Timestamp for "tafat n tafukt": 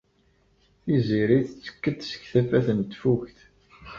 2.31-3.37